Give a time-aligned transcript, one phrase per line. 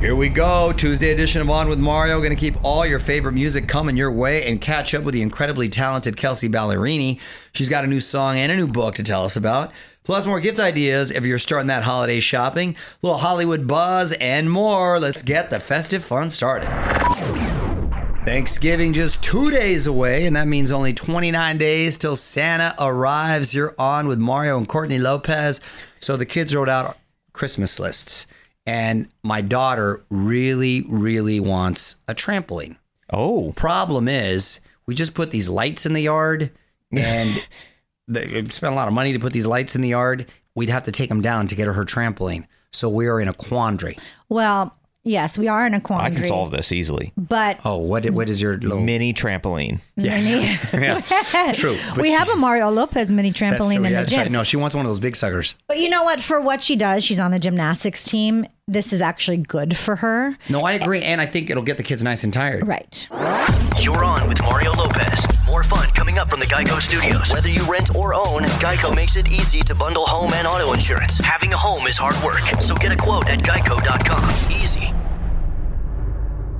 [0.00, 0.72] Here we go.
[0.72, 2.20] Tuesday edition of On with Mario.
[2.20, 5.20] Going to keep all your favorite music coming your way and catch up with the
[5.20, 7.20] incredibly talented Kelsea Ballerini.
[7.52, 9.72] She's got a new song and a new book to tell us about.
[10.02, 14.50] Plus, more gift ideas if you're starting that holiday shopping, a little Hollywood buzz, and
[14.50, 14.98] more.
[14.98, 16.70] Let's get the festive fun started.
[18.24, 23.54] Thanksgiving just two days away, and that means only 29 days till Santa arrives.
[23.54, 25.60] You're on with Mario and Courtney Lopez.
[26.00, 26.96] So the kids wrote out
[27.34, 28.26] Christmas lists,
[28.66, 32.76] and my daughter really, really wants a trampoline.
[33.12, 36.52] Oh, Problem is, we just put these lights in the yard,
[36.92, 37.48] and
[38.08, 40.26] they spent a lot of money to put these lights in the yard.
[40.54, 42.46] We'd have to take them down to get her her trampoline.
[42.72, 43.96] So we are in a quandary.
[44.28, 46.10] Well, yes, we are in a quandary.
[46.12, 47.12] I can solve this easily.
[47.16, 49.80] But Oh, what what is your little Mini trampoline.
[49.96, 50.54] mini,
[51.54, 51.76] true?
[51.96, 54.24] we she- have a Mario Lopez mini trampoline in yeah, the that's right.
[54.24, 54.32] gym.
[54.32, 55.56] No, she wants one of those big suckers.
[55.66, 56.20] But you know what?
[56.20, 58.44] For what she does, she's on the gymnastics team.
[58.68, 60.36] This is actually good for her.
[60.48, 62.66] No, I agree, and I think it'll get the kids nice and tired.
[62.66, 63.06] Right.
[63.80, 65.26] You're on with Mario Lopez.
[65.50, 67.32] More fun coming up from the Geico Studios.
[67.32, 71.18] Whether you rent or own, Geico makes it easy to bundle home and auto insurance.
[71.18, 74.30] Having a home is hard work, so get a quote at geico.com.
[74.52, 74.94] Easy.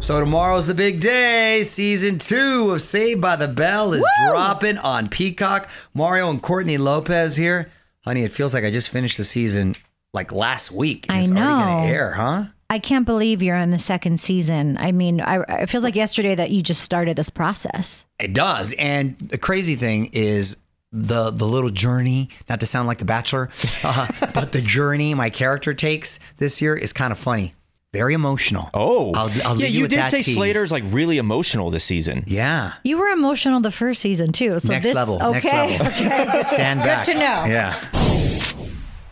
[0.01, 1.63] So tomorrow's the big day.
[1.63, 4.31] Season two of Saved by the Bell is Woo!
[4.33, 5.71] dropping on Peacock.
[5.95, 7.71] Mario and Courtney Lopez here.
[8.01, 9.77] Honey, it feels like I just finished the season
[10.13, 11.07] like last week.
[11.09, 11.59] and I it's already know.
[11.65, 12.45] gonna air, huh?
[12.71, 14.77] I can't believe you're in the second season.
[14.79, 18.07] I mean, I, it feels like yesterday that you just started this process.
[18.21, 18.73] It does.
[18.79, 20.57] And the crazy thing is
[20.93, 23.51] the the little journey, not to sound like the bachelor,
[23.85, 27.55] uh, but the journey my character takes this year is kind of funny.
[27.93, 28.71] Very emotional.
[28.73, 29.67] Oh, I'll, I'll yeah.
[29.67, 30.37] leave You with did that say tease.
[30.37, 32.23] Slater's like really emotional this season.
[32.29, 32.75] Yeah.
[32.85, 34.61] You were emotional the first season too.
[34.61, 35.17] So next this, level.
[35.21, 35.77] Okay.
[35.77, 36.29] Next level.
[36.29, 36.43] Okay.
[36.43, 37.05] Stand Good back.
[37.07, 37.21] to know.
[37.21, 38.00] Yeah.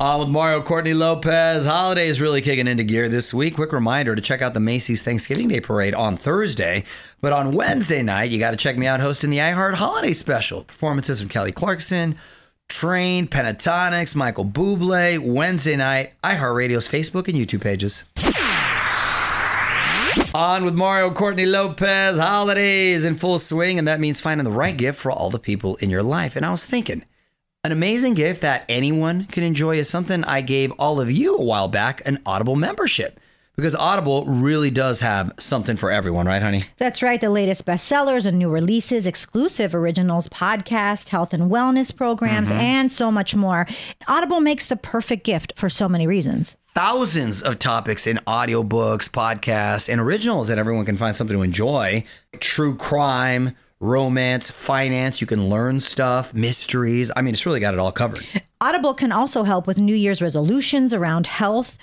[0.00, 1.66] On with Mario Courtney Lopez.
[1.66, 3.56] Holidays really kicking into gear this week.
[3.56, 6.84] Quick reminder to check out the Macy's Thanksgiving Day Parade on Thursday.
[7.20, 10.62] But on Wednesday night, you got to check me out hosting the iHeart Holiday Special.
[10.62, 12.16] Performances from Kelly Clarkson,
[12.68, 15.18] Train, Pentatonix, Michael Bublé.
[15.18, 18.04] Wednesday night, iHeartRadio's Facebook and YouTube pages.
[20.32, 22.20] On with Mario Courtney Lopez.
[22.20, 25.74] Holidays in full swing, and that means finding the right gift for all the people
[25.76, 26.36] in your life.
[26.36, 27.02] And I was thinking,
[27.68, 31.42] an amazing gift that anyone can enjoy is something I gave all of you a
[31.44, 33.20] while back an Audible membership.
[33.56, 36.62] Because Audible really does have something for everyone, right, honey?
[36.78, 37.20] That's right.
[37.20, 42.58] The latest bestsellers and new releases, exclusive originals, podcasts, health and wellness programs, Mm-hmm.
[42.58, 43.66] and so much more.
[44.06, 46.56] Audible makes the perfect gift for so many reasons.
[46.68, 52.02] Thousands of topics in audiobooks, podcasts, and originals that everyone can find something to enjoy.
[52.40, 57.10] True crime, romance, finance, you can learn stuff, mysteries.
[57.16, 58.26] I mean, it's really got it all covered.
[58.60, 61.78] Audible can also help with New Year's resolutions around health.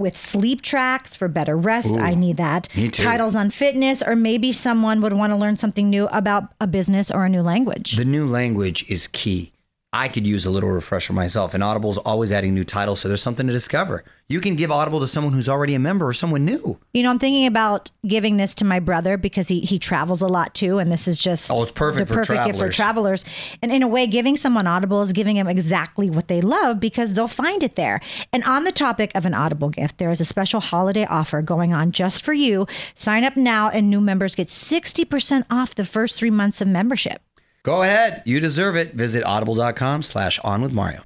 [0.00, 1.96] With sleep tracks for better rest.
[1.96, 2.68] I need that.
[2.76, 3.02] me too.
[3.02, 7.10] Titles on fitness, or maybe someone would want to learn something new about a business
[7.10, 7.96] or a new language.
[7.96, 9.50] The new language is key.
[9.90, 13.22] I could use a little refresher myself, and Audible's always adding new titles, so there's
[13.22, 14.04] something to discover.
[14.28, 16.78] You can give Audible to someone who's already a member or someone new.
[16.92, 20.26] You know, I'm thinking about giving this to my brother because he he travels a
[20.26, 23.22] lot too, and this is just Oh, it's perfect the perfect gift for travelers.
[23.22, 23.56] travelers.
[23.62, 27.14] And in a way, giving someone Audible is giving them exactly what they love because
[27.14, 28.00] they'll find it there.
[28.30, 31.72] And on the topic of an Audible gift, there is a special holiday offer going
[31.72, 32.66] on just for you.
[32.94, 37.22] Sign up now, and new members get 60% off the first three months of membership.
[37.64, 38.94] Go ahead, you deserve it.
[38.94, 41.02] Visit audible.com slash on with Mario.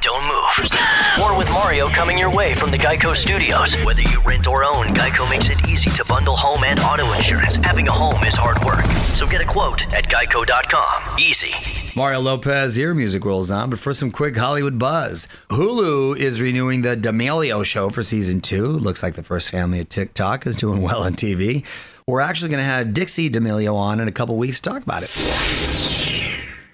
[0.00, 0.70] Don't move.
[1.18, 3.76] More with Mario coming your way from the Geico Studios.
[3.84, 7.56] Whether you rent or own, Geico makes it easy to bundle home and auto insurance.
[7.56, 8.84] Having a home is hard work,
[9.14, 11.16] so get a quote at geico.com.
[11.20, 11.90] Easy.
[11.94, 15.26] Mario Lopez, your music rolls on, but for some quick Hollywood buzz.
[15.50, 18.66] Hulu is renewing the D'Amelio show for season two.
[18.68, 21.64] Looks like the first family of TikTok is doing well on TV.
[22.10, 25.04] We're actually going to have Dixie D'Amelio on in a couple weeks to talk about
[25.04, 25.16] it.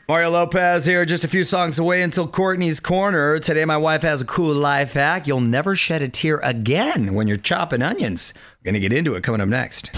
[0.09, 3.39] Mario Lopez here, just a few songs away until Courtney's Corner.
[3.39, 5.27] Today, my wife has a cool life hack.
[5.27, 8.33] You'll never shed a tear again when you're chopping onions.
[8.61, 9.91] We're going to get into it coming up next.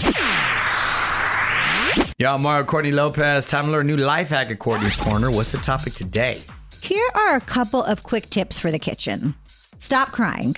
[2.17, 3.47] Y'all, Mario Courtney Lopez.
[3.47, 5.31] Time to learn a new life hack at Courtney's Corner.
[5.31, 6.41] What's the topic today?
[6.81, 9.35] Here are a couple of quick tips for the kitchen.
[9.77, 10.57] Stop crying.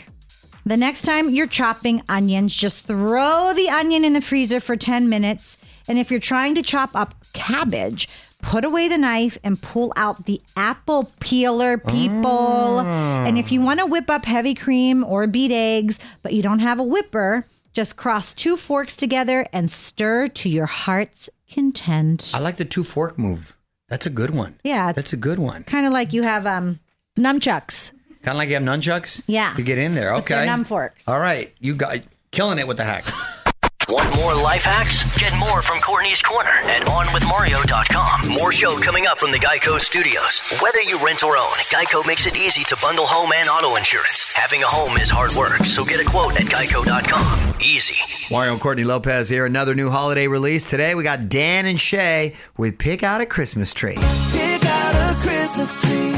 [0.65, 5.09] The next time you're chopping onions, just throw the onion in the freezer for 10
[5.09, 5.57] minutes.
[5.87, 8.07] And if you're trying to chop up cabbage,
[8.41, 12.79] put away the knife and pull out the apple peeler, people.
[12.81, 16.59] And if you want to whip up heavy cream or beat eggs, but you don't
[16.59, 22.31] have a whipper, just cross two forks together and stir to your heart's content.
[22.33, 23.57] I like the two fork move.
[23.89, 24.55] That's a good one.
[24.63, 25.63] Yeah, That's a good one.
[25.65, 26.79] Kind of like you have um,
[27.17, 27.91] nunchucks.
[28.23, 29.23] Kind of like you have nunchucks?
[29.27, 29.55] Yeah.
[29.57, 30.15] You get in there.
[30.15, 30.45] Okay.
[30.45, 31.07] numb forks.
[31.07, 31.53] All right.
[31.59, 32.01] You got
[32.31, 33.23] killing it with the hacks.
[33.89, 35.03] Want more life hacks?
[35.17, 38.29] Get more from Courtney's Corner at OnWithMario.com.
[38.29, 40.39] More show coming up from the Geico Studios.
[40.61, 44.33] Whether you rent or own, Geico makes it easy to bundle home and auto insurance.
[44.33, 47.55] Having a home is hard work, so get a quote at Geico.com.
[47.61, 47.97] Easy.
[48.33, 49.45] Mario and Courtney Lopez here.
[49.45, 50.69] Another new holiday release.
[50.69, 53.97] Today we got Dan and Shay with Pick Out a Christmas Tree.
[54.31, 56.13] Pick out a Christmas tree,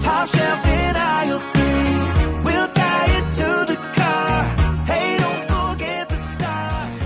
[0.00, 0.89] top shelf in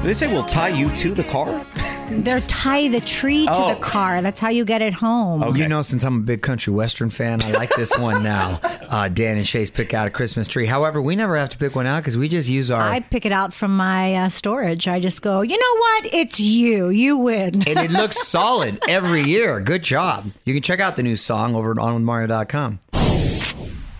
[0.05, 1.65] they say we'll tie you to the car?
[2.11, 3.75] They're tie the tree to Oh.
[3.75, 4.21] the car.
[4.23, 5.43] That's how you get it home.
[5.43, 5.61] Okay.
[5.61, 8.61] You know, since I'm a big country western fan, I like this one now.
[8.85, 10.67] Uh, Dan and Shay's Pick Out a Christmas Tree.
[10.67, 12.81] However, we never have to pick one out because we just use our.
[12.81, 14.87] I pick it out from my uh, storage.
[14.87, 16.15] I just go, you know what?
[16.15, 16.91] It's you.
[16.91, 17.67] You win.
[17.67, 19.59] and it looks solid every year.
[19.59, 20.31] Good job.
[20.45, 22.79] You can check out the new song over at onwithmario.com.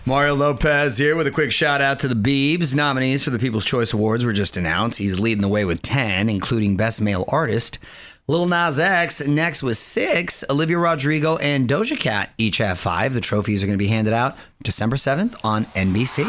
[0.07, 2.75] Mario Lopez here with a quick shout out to the Beebs.
[2.75, 4.99] Nominees for the People's Choice Awards were just announced.
[4.99, 7.79] He's leading the way with 10, including Best Male Artist.
[8.27, 10.43] Lil Nas X next with six.
[10.47, 13.15] Olivia Rodrigo and Doja Cat each have five.
[13.15, 16.21] The trophies are going to be handed out December 7th on NBC.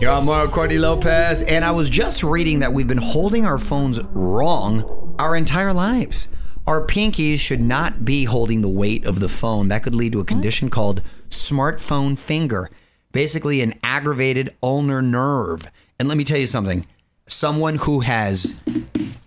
[0.00, 3.58] You're on Mario Courtney Lopez, and I was just reading that we've been holding our
[3.58, 6.34] phones wrong our entire lives.
[6.66, 9.68] Our pinkies should not be holding the weight of the phone.
[9.68, 12.70] That could lead to a condition called smartphone finger,
[13.12, 15.68] basically an aggravated ulnar nerve.
[15.98, 16.86] And let me tell you something
[17.28, 18.62] someone who has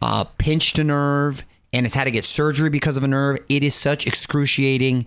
[0.01, 1.43] uh, pinched a nerve
[1.73, 5.05] and has had to get surgery because of a nerve, it is such excruciating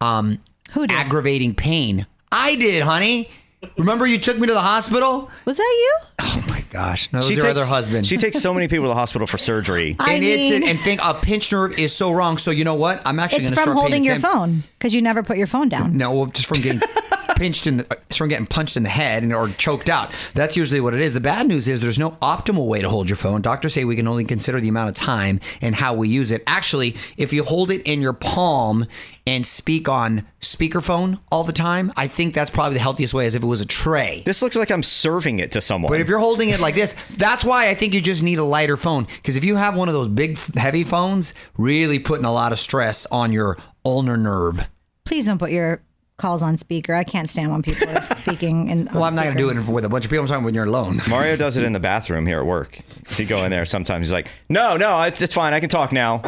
[0.00, 0.38] um,
[0.72, 2.06] Who aggravating pain.
[2.32, 3.30] I did, honey.
[3.78, 5.30] Remember you took me to the hospital?
[5.44, 5.96] Was that you?
[6.20, 7.12] Oh my gosh.
[7.12, 8.06] No, it was your other husband.
[8.06, 9.96] She takes so many people to the hospital for surgery.
[9.98, 12.38] I and it's mean- and think a pinched nerve is so wrong.
[12.38, 13.02] So you know what?
[13.06, 15.22] I'm actually It's going to from start holding paying your attention- phone because you never
[15.22, 15.96] put your phone down.
[15.96, 16.80] No, well, just from getting
[17.36, 20.12] pinched in the, it's from getting punched in the head and or choked out.
[20.34, 21.14] That's usually what it is.
[21.14, 23.40] The bad news is there's no optimal way to hold your phone.
[23.42, 26.42] Doctors say we can only consider the amount of time and how we use it.
[26.46, 28.86] Actually, if you hold it in your palm
[29.26, 33.34] and speak on speakerphone all the time, I think that's probably the healthiest way as
[33.34, 34.22] if it was a tray.
[34.26, 35.90] This looks like I'm serving it to someone.
[35.90, 38.44] But if you're holding it like this, that's why I think you just need a
[38.44, 39.04] lighter phone.
[39.04, 42.58] Because if you have one of those big, heavy phones, really putting a lot of
[42.58, 44.66] stress on your ulnar nerve.
[45.04, 45.82] Please don't put your
[46.16, 46.94] calls on speaker.
[46.94, 48.68] I can't stand when people are speaking.
[48.68, 50.24] In, Well, I'm not going to do it with a bunch of people.
[50.24, 51.00] I'm talking when you're alone.
[51.08, 52.78] Mario does it in the bathroom here at work.
[52.78, 55.52] If you go in there, sometimes he's like, "No, no, it's it's fine.
[55.52, 56.22] I can talk now."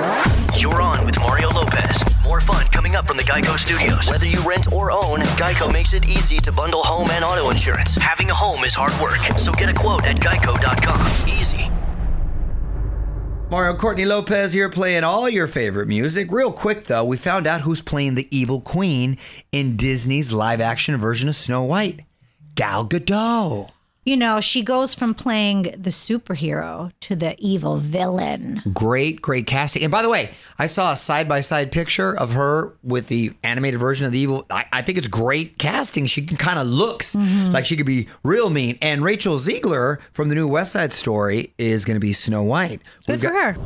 [0.57, 2.03] You're on with Mario Lopez.
[2.27, 4.11] More fun coming up from the Geico Studios.
[4.11, 7.95] Whether you rent or own, Geico makes it easy to bundle home and auto insurance.
[7.95, 11.29] Having a home is hard work, so get a quote at Geico.com.
[11.29, 11.71] Easy.
[13.49, 16.33] Mario Courtney Lopez here playing all your favorite music.
[16.33, 19.19] Real quick, though, we found out who's playing the evil queen
[19.53, 22.01] in Disney's live action version of Snow White
[22.57, 23.71] Gal Gadot.
[24.07, 28.63] You know, she goes from playing the superhero to the evil villain.
[28.73, 29.83] Great, great casting.
[29.83, 30.31] And by the way,
[30.61, 34.21] I saw a side by side picture of her with the animated version of the
[34.21, 34.47] evil.
[34.49, 36.07] I, I think it's great casting.
[36.07, 37.51] She kind of looks mm-hmm.
[37.51, 38.79] like she could be real mean.
[38.81, 42.83] And Rachel Zegler from the new West Side Story is going to be Snow White.
[43.09, 43.57] Good for her.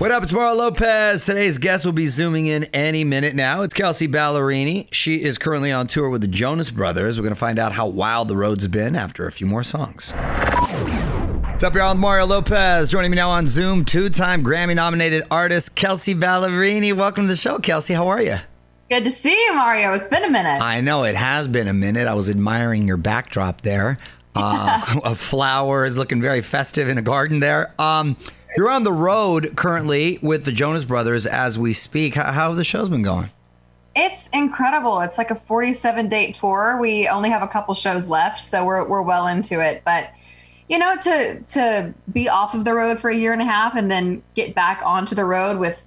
[0.00, 0.22] What up?
[0.22, 1.26] It's Mario Lopez.
[1.26, 3.60] Today's guest will be zooming in any minute now.
[3.60, 4.88] It's Kelsea Ballerini.
[4.90, 7.18] She is currently on tour with the Jonas Brothers.
[7.18, 10.12] We're going to find out how wild the road's been after a few more songs.
[10.12, 11.90] What's up, y'all?
[11.90, 12.88] I'm Mario Lopez.
[12.88, 16.94] Joining me now on Zoom, two time Grammy nominated artist Kelsea Ballerini.
[16.94, 17.92] Welcome to the show, Kelsea.
[17.92, 18.36] How are you?
[18.88, 19.92] Good to see you, Mario.
[19.92, 20.62] It's been a minute.
[20.62, 22.08] I know it has been a minute.
[22.08, 23.98] I was admiring your backdrop there.
[24.34, 27.74] Uh, of flowers, looking very festive in a garden there.
[27.78, 28.16] Um,
[28.56, 32.14] you're on the road currently with the Jonas Brothers as we speak.
[32.14, 33.30] How, how have the shows been going?
[33.94, 35.00] It's incredible.
[35.00, 36.78] It's like a 47 date tour.
[36.80, 39.82] We only have a couple shows left, so we're we're well into it.
[39.84, 40.10] But
[40.68, 43.74] you know, to to be off of the road for a year and a half
[43.74, 45.86] and then get back onto the road with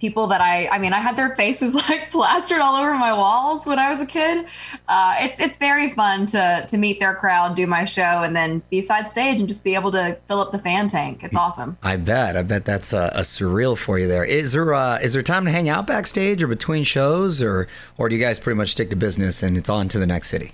[0.00, 3.66] people that I I mean, I had their faces like plastered all over my walls
[3.66, 4.46] when I was a kid.
[4.88, 8.62] Uh, it's it's very fun to to meet their crowd, do my show, and then
[8.70, 11.22] be side stage and just be able to fill up the fan tank.
[11.24, 11.78] It's awesome.
[11.82, 12.36] I bet.
[12.36, 14.24] I bet that's a, a surreal for you there.
[14.24, 18.08] Is there uh, is there time to hang out backstage or between shows, or or
[18.08, 20.52] do you guys pretty much stick to business and it's on to the next city?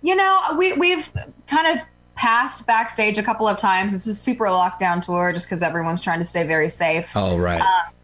[0.00, 1.12] You know, we we've
[1.46, 3.94] kind of passed backstage a couple of times.
[3.94, 7.12] It's a super lockdown tour just because everyone's trying to stay very safe.
[7.14, 7.60] Oh right.
[7.60, 7.94] But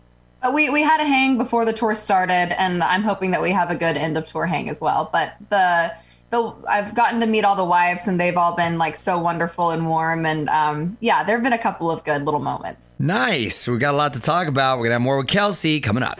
[0.44, 3.50] Uh, we we had a hang before the tour started, and I'm hoping that we
[3.52, 5.08] have a good end of tour hang as well.
[5.10, 5.94] But the
[6.30, 9.70] the I've gotten to meet all the wives, and they've all been like so wonderful
[9.70, 10.26] and warm.
[10.26, 12.96] And um, yeah, there have been a couple of good little moments.
[12.98, 13.66] Nice.
[13.68, 14.78] We got a lot to talk about.
[14.78, 16.18] We're gonna have more with Kelsea coming up.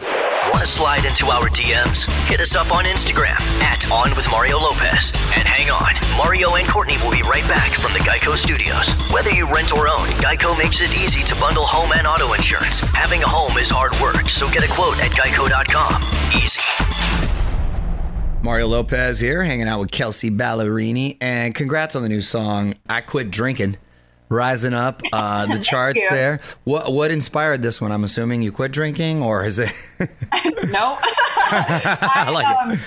[0.51, 2.09] Want to slide into our DMs?
[2.27, 5.11] Hit us up on Instagram at On With Mario Lopez.
[5.35, 8.93] And hang on, Mario and Courtney will be right back from the Geico Studios.
[9.11, 12.79] Whether you rent or own, Geico makes it easy to bundle home and auto insurance.
[12.93, 16.01] Having a home is hard work, so get a quote at geico.com.
[16.37, 17.24] Easy.
[18.45, 23.01] Mario Lopez here, hanging out with Kelsea Ballerini, and congrats on the new song "I
[23.01, 23.75] Quit Drinking,"
[24.29, 26.39] rising up uh, the charts there.
[26.63, 27.91] What what inspired this one?
[27.91, 29.73] I'm assuming you quit drinking, or is it?
[30.67, 30.97] No.
[31.01, 32.73] I, like it.
[32.73, 32.79] um,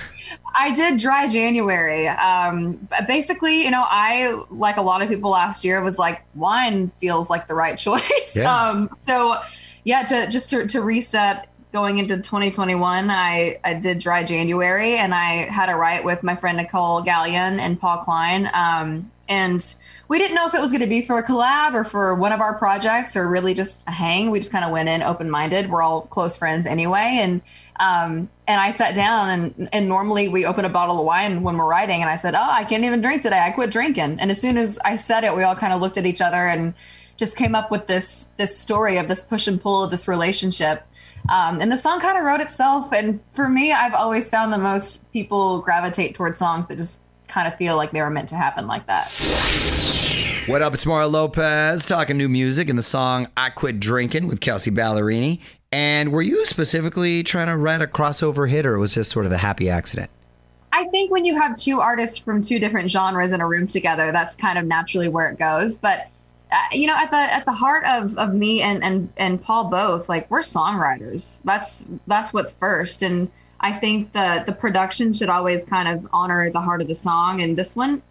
[0.55, 2.07] I did dry January.
[2.07, 6.91] Um, basically, you know, I, like a lot of people last year, was like, wine
[7.00, 8.37] feels like the right choice.
[8.37, 8.53] Yeah.
[8.53, 9.37] Um, so,
[9.85, 15.15] yeah, to just to, to reset going into 2021, I, I did dry January and
[15.15, 18.51] I had a write with my friend Nicolle Galyon and Paul Klein.
[18.53, 19.63] Um, and
[20.09, 22.33] we didn't know if it was going to be for a collab or for one
[22.33, 24.31] of our projects or really just a hang.
[24.31, 25.71] We just kind of went in open minded.
[25.71, 27.19] We're all close friends anyway.
[27.21, 27.43] And
[27.79, 31.59] um, and I sat down and and normally we open a bottle of wine when
[31.59, 32.01] we're writing.
[32.01, 33.39] And I said, Oh, I can't even drink today.
[33.39, 34.19] I quit drinking.
[34.19, 36.49] And as soon as I said it, we all kind of looked at each other
[36.49, 36.73] and
[37.19, 40.87] just came up with this this story of this push and pull of this relationship.
[41.29, 42.93] Um, and the song kind of wrote itself.
[42.93, 47.47] And for me, I've always found the most people gravitate towards songs that just kind
[47.47, 49.09] of feel like they were meant to happen like that.
[50.47, 50.73] What up?
[50.73, 55.41] It's Mario Lopez talking new music in the song "I Quit Drinking" with Kelsea Ballerini.
[55.71, 59.33] And were you specifically trying to write a crossover hit, or was this sort of
[59.33, 60.11] a happy accident?
[60.73, 64.11] I think when you have two artists from two different genres in a room together,
[64.11, 65.77] that's kind of naturally where it goes.
[65.77, 66.09] But
[66.50, 69.64] uh, you know, at the at the heart of of me and and and Paul
[69.69, 71.40] both, like we're songwriters.
[71.45, 73.02] That's that's what's first.
[73.02, 76.95] And I think the the production should always kind of honor the heart of the
[76.95, 77.43] song.
[77.43, 78.02] And this one,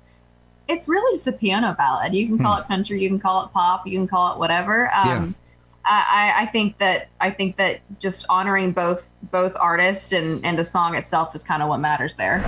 [0.68, 2.14] it's really just a piano ballad.
[2.14, 4.94] You can call it country, you can call it pop, you can call it whatever.
[4.94, 5.36] Um,
[5.86, 10.60] I, I- I think that I think that just honoring both both artists and and
[10.60, 12.44] the song itself is kind of what matters there.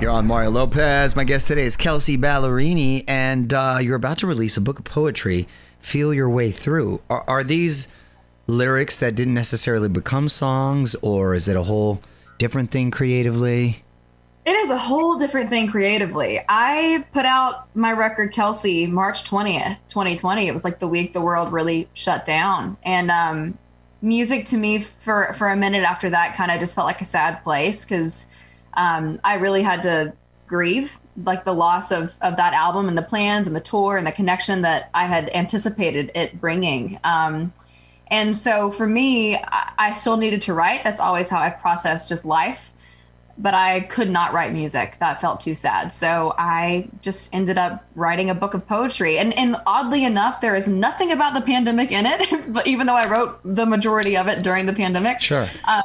[0.00, 1.14] You're on Mario Lopez.
[1.14, 4.86] My guest today is Kelsea Ballerini, and uh, you're about to release a book of
[4.86, 5.46] poetry.
[5.78, 7.02] Feel your way through.
[7.10, 7.86] Are, are these
[8.46, 12.00] lyrics that didn't necessarily become songs, or is it a whole
[12.38, 13.84] different thing creatively?
[14.46, 16.40] It is a whole different thing creatively.
[16.48, 20.48] I put out my record Kelsea March 20th, 2020.
[20.48, 22.78] It was like the week the world really shut down.
[22.84, 23.58] And um,
[24.00, 27.04] music to me for for a minute after that kind of just felt like a
[27.04, 28.24] sad place because
[28.74, 30.12] um, I really had to
[30.46, 34.06] grieve like the loss of of that album and the plans and the tour and
[34.06, 36.98] the connection that I had anticipated it bringing.
[37.04, 37.52] Um,
[38.08, 40.82] and so for me, I, I still needed to write.
[40.82, 42.72] That's always how I've processed just life
[43.40, 44.98] but I could not write music.
[45.00, 45.94] That felt too sad.
[45.94, 49.18] So I just ended up writing a book of poetry.
[49.18, 52.94] And and oddly enough, there is nothing about the pandemic in it, but even though
[52.94, 55.20] I wrote the majority of it during the pandemic.
[55.20, 55.48] Sure.
[55.64, 55.82] Um,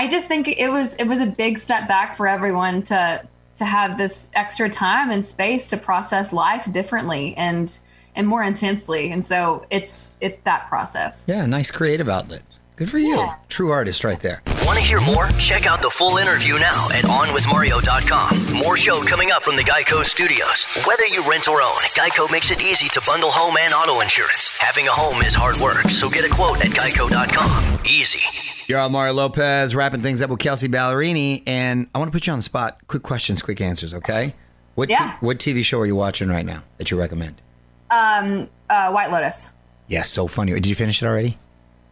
[0.00, 3.22] I just think it was it was a big step back for everyone to
[3.56, 7.78] to have this extra time and space to process life differently and
[8.16, 9.12] and more intensely.
[9.12, 11.26] And so it's it's that process.
[11.28, 12.40] Yeah, nice creative outlet.
[12.80, 13.28] Good for you.
[13.50, 14.40] True artist right there.
[14.64, 15.28] Want to hear more?
[15.36, 18.54] Check out the full interview now at OnWithMario.com.
[18.54, 20.64] More show coming up from the Geico Studios.
[20.86, 24.56] Whether you rent or own, Geico makes it easy to bundle home and auto insurance.
[24.58, 27.80] Having a home is hard work, so get a quote at Geico.com.
[27.84, 28.62] Easy.
[28.66, 32.26] You're on Mario Lopez, wrapping things up with Kelsea Ballerini, and I want to put
[32.26, 32.78] you on the spot.
[32.86, 34.34] Quick questions, quick answers, okay?
[34.74, 35.16] What t- Yeah.
[35.20, 37.42] what TV show are you watching right now that you recommend?
[37.90, 39.50] Um, uh, White Lotus.
[39.86, 40.54] Yes, so funny.
[40.54, 41.36] Did you finish it already?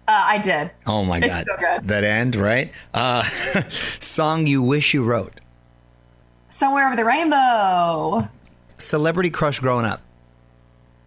[0.08, 0.70] Uh, I did.
[0.86, 2.72] Oh my It's god, so that end, right?
[2.94, 3.22] Uh,
[4.00, 5.40] song you wish you wrote.
[6.50, 8.26] Somewhere over the rainbow.
[8.76, 10.00] Celebrity crush growing up.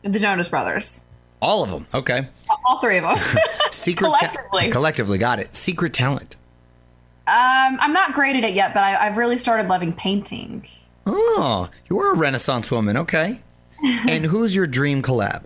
[0.03, 1.03] The Jonas Brothers.
[1.41, 1.87] All of them.
[1.93, 2.27] Okay.
[2.67, 3.17] All three of them.
[3.71, 4.69] Secret ta- Collectively.
[4.69, 5.55] collectively, got it.
[5.55, 6.35] Secret talent.
[7.27, 10.67] um, I'm not great at it yet, but I, I've really started loving painting.
[11.07, 12.97] Oh, you were a Renaissance woman.
[12.97, 13.39] Okay.
[14.07, 15.45] and who's your dream collab?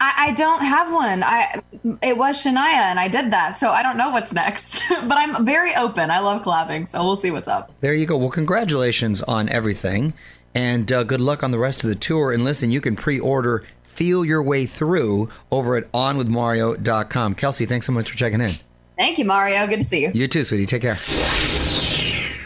[0.00, 1.22] I, I don't have one.
[1.22, 1.62] I
[2.02, 4.82] it was Shania, and I did that, so I don't know what's next.
[4.88, 6.10] but I'm very open.
[6.10, 7.72] I love collabing, so we'll see what's up.
[7.80, 8.16] There you go.
[8.16, 10.12] Well, congratulations on everything,
[10.54, 12.32] and uh, good luck on the rest of the tour.
[12.32, 17.34] And listen, you can pre-order "Feel Your Way Through" over at OnWithMario.com.
[17.36, 18.54] Kelsea, thanks so much for checking in.
[18.98, 19.66] Thank you, Mario.
[19.66, 20.10] Good to see you.
[20.14, 20.66] You too, sweetie.
[20.66, 20.96] Take care.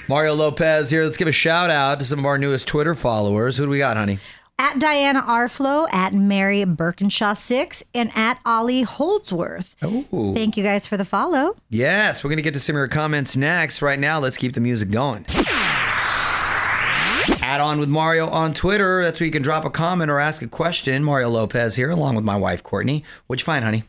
[0.09, 1.05] Mario Lopez here.
[1.05, 3.59] Let's give a shout out to some of our newest Twitter followers.
[3.59, 4.19] Who do we got, honey?
[4.61, 9.77] At Diana Arflow, at Mary Birkinshaw6, and at Ollie Holdsworth.
[9.83, 11.55] Oh, Thank you guys for the follow.
[11.71, 12.25] yes.
[12.25, 13.83] We're gonna get to some of your comments next.
[13.83, 15.25] Right now, let's keep the music going.
[17.49, 19.03] Add on with Mario on Twitter.
[19.03, 21.03] That's where you can drop a comment or ask a question.
[21.03, 23.03] Mario Lopez here, along with my wife, Courtney.
[23.27, 23.85] What'd you find, honey?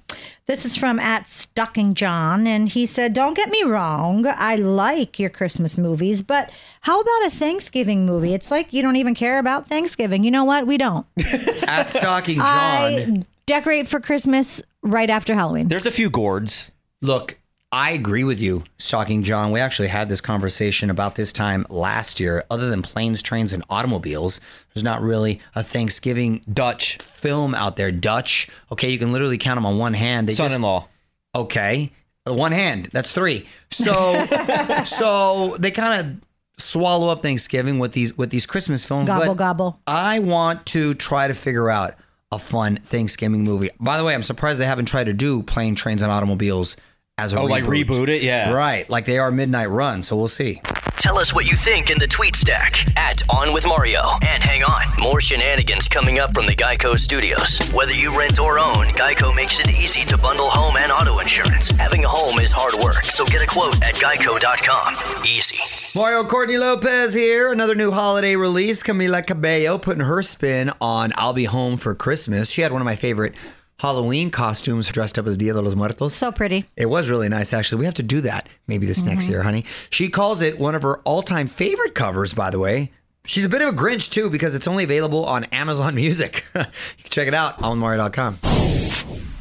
[0.45, 5.19] This is from at Stocking John, and he said, Don't get me wrong, I like
[5.19, 8.33] your Christmas movies, but how about a Thanksgiving movie?
[8.33, 10.23] It's like you don't even care about Thanksgiving.
[10.23, 10.65] You know what?
[10.65, 11.05] We don't.
[11.67, 12.45] At Stalking John.
[12.47, 15.67] I decorate for Christmas right after Halloween.
[15.67, 16.71] There's a few gourds.
[17.01, 17.37] Look,
[17.71, 19.51] I agree with you, Stalking John.
[19.51, 22.43] We actually had this conversation about this time last year.
[22.49, 24.41] Other than planes, trains, and automobiles,
[24.73, 26.97] there's not really a Thanksgiving Dutch.
[26.97, 27.91] film out there.
[27.91, 30.27] Dutch, okay, you can literally count them on one hand.
[30.27, 30.87] They just- Son-in-law.
[31.35, 31.91] Okay,
[32.25, 32.89] one hand.
[32.91, 33.45] That's three.
[33.69, 34.25] So,
[34.85, 39.07] so they kind of swallow up Thanksgiving with these with these Christmas films.
[39.07, 39.79] Gobble, but gobble.
[39.85, 41.93] I want to try to figure out
[42.31, 43.69] a fun Thanksgiving movie.
[43.79, 46.75] By the way, I'm surprised they haven't tried to do plane, trains, and automobiles
[47.19, 48.21] as a Oh, like reboot it?
[48.23, 48.51] Yeah.
[48.53, 50.01] right, like they are Midnight Run.
[50.03, 50.61] So we'll see.
[50.97, 54.01] Tell us what you think in the tweet stack at On With Mario.
[54.21, 57.57] And hang on, more shenanigans coming up from the Geico studios.
[57.71, 61.69] Whether you rent or own, Geico makes it easy to bundle home and auto insurance.
[61.71, 65.23] Having a home is hard work, so get a quote at geico.com.
[65.25, 65.57] Easy.
[65.97, 67.51] Mario Courtney Lopez here.
[67.53, 68.83] Another new holiday release.
[68.83, 72.51] Camila Cabello putting her spin on I'll Be Home for Christmas.
[72.51, 73.35] She had one of my favorite
[73.79, 76.13] Halloween costumes dressed up as Dia de los Muertos.
[76.13, 76.65] So pretty.
[76.75, 77.79] It was really nice, actually.
[77.79, 79.33] We have to do that maybe this next mm-hmm.
[79.33, 79.63] year, honey.
[79.89, 82.91] She calls it one of her all time favorite covers, by the way.
[83.25, 86.45] She's a bit of a Grinch, too, because it's only available on Amazon Music.
[86.55, 88.39] you can check it out on Mario.com.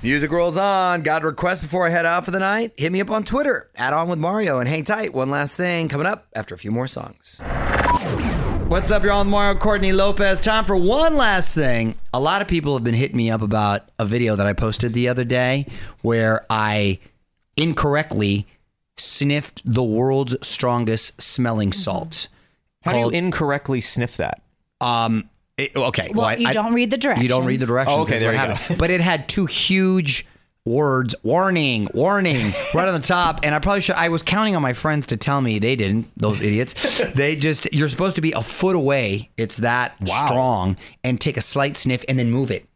[0.02, 1.02] Music rolls on.
[1.02, 2.72] Got a request before I head out for the night?
[2.76, 5.14] Hit me up on Twitter, add on with Mario, and hang tight.
[5.14, 7.42] One last thing coming up after a few more songs.
[8.68, 9.24] What's up, y'all?
[9.24, 10.40] Mario Courtney Lopez.
[10.40, 11.94] Time for one last thing.
[12.12, 14.92] A lot of people have been hitting me up about a video that I posted
[14.92, 15.66] the other day
[16.02, 16.98] where I
[17.56, 18.46] incorrectly
[18.98, 22.28] sniffed the world's strongest smelling salt.
[22.82, 24.42] How do you incorrectly sniff that?
[24.82, 26.12] Um, it- okay.
[26.14, 27.22] Well, I- you I- don't read the directions.
[27.22, 27.96] You don't read the directions.
[27.98, 28.76] Oh, okay, there what you go.
[28.76, 30.26] But it had two huge
[30.64, 33.40] words warning warning right on the top.
[33.42, 36.10] And i probably should i was counting on my friends to tell me they didn't
[36.16, 37.00] those idiots.
[37.14, 39.30] They just you're supposed to be a foot away.
[39.36, 42.68] It's that strong and take a slight sniff and then move it.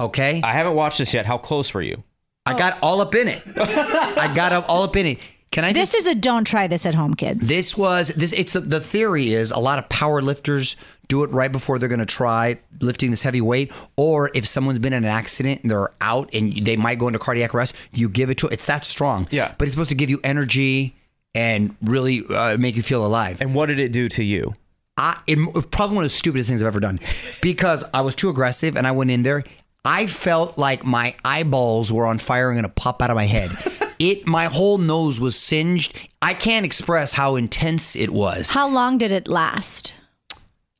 [0.00, 0.40] Okay?
[0.44, 1.26] I haven't watched this yet.
[1.26, 2.02] How close were you?
[2.46, 3.42] i got all up in it.
[3.56, 5.18] I got up all up in it
[5.58, 7.48] can i This just is a don't try this at home, kids.
[7.48, 8.32] this was this.
[8.32, 10.76] It's the theory is a lot of power lifters
[11.08, 14.78] do it right before they're going to try lifting this heavy weight, or if someone's
[14.78, 18.08] been in an accident and they're out and they might go into cardiac arrest, you
[18.08, 18.46] give it to.
[18.48, 19.26] It's that strong.
[19.32, 19.52] Yeah.
[19.58, 20.94] but it's supposed to give you energy
[21.34, 23.40] and really uh, make you feel alive.
[23.40, 24.54] And what did it do to you?
[24.96, 27.00] I, it, probably one of the stupidest things I've ever done
[27.40, 29.42] because I was too aggressive and I went in there.
[29.84, 33.26] I felt like my eyeballs were on fire and going to pop out of my
[33.26, 33.50] head.
[33.98, 35.96] It, my whole nose was singed.
[36.22, 38.52] I can't express how intense it was.
[38.52, 39.94] How long did it last?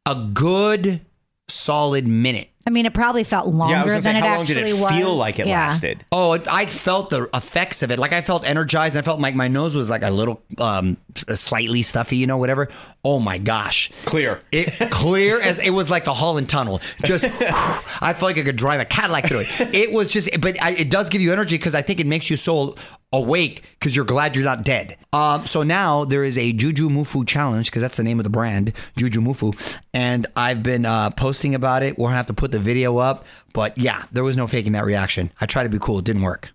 [0.07, 1.03] A good
[1.49, 2.49] solid minute.
[2.67, 4.41] I mean, it probably felt longer yeah, I was gonna say, than it how long
[4.43, 4.91] actually did it was.
[4.91, 5.69] feel like it Yeah.
[5.69, 6.05] lasted?
[6.13, 7.99] Oh, it, I felt the effects of it.
[7.99, 10.99] Like I felt energized, and I felt like my nose was like a little, um,
[11.33, 12.69] slightly stuffy, you know, whatever.
[13.03, 14.43] Oh my gosh, Clear.
[14.53, 16.83] It clear as it was like the Holland Tunnel.
[17.05, 19.75] Just, I felt like I could drive a Cadillac through it.
[19.75, 22.29] It was just, but I, it does give you energy because I think it makes
[22.29, 22.75] you so
[23.13, 24.97] awake because you're glad you're not dead.
[25.13, 28.31] Um, so now there is a Juju Mufu challenge because that's the name of the
[28.31, 31.99] brand, Juju Mufu, and I've been uh, posting about it.
[31.99, 34.85] We're gonna have to put the video up, but yeah, there was no faking that
[34.85, 35.31] reaction.
[35.41, 36.51] I tried to be cool, it didn't work.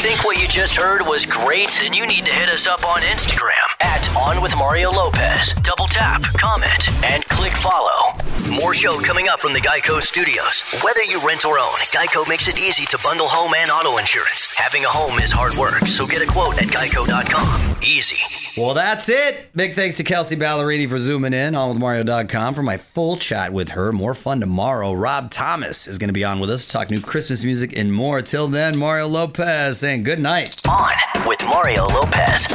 [0.00, 1.68] Think what you just heard was great?
[1.78, 5.52] Then you need to hit us up on Instagram at On With Mario Lopez.
[5.62, 8.16] Double tap, comment, and click follow.
[8.48, 10.62] More show coming up from the Geico Studios.
[10.82, 14.56] Whether you rent or own, Geico makes it easy to bundle home and auto insurance.
[14.56, 17.76] Having a home is hard work, so get a quote at geico.com.
[17.82, 18.16] Easy.
[18.60, 19.54] Well, that's it.
[19.54, 23.52] Big thanks to Kelsea Ballerini for zooming in on with Mario.com for my full chat
[23.52, 23.92] with her.
[23.92, 24.92] More fun tomorrow.
[24.92, 27.92] Rob Thomas is going to be on with us to talk new Christmas music and
[27.92, 28.22] more.
[28.22, 30.60] Till then, Mario Lopez saying good night.
[30.68, 30.92] On
[31.26, 32.46] with Mario Lopez.